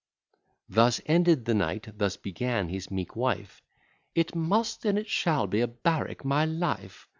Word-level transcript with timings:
Thus 0.67 0.99
ended 1.05 1.45
the 1.45 1.53
knight; 1.53 1.89
thus 1.95 2.17
began 2.17 2.69
his 2.69 2.89
meek 2.89 3.15
wife: 3.15 3.61
"It 4.15 4.33
must, 4.33 4.83
and 4.83 4.97
it 4.97 5.07
shall 5.07 5.45
be 5.45 5.61
a 5.61 5.67
barrack, 5.67 6.25
my 6.25 6.43
life. 6.43 7.07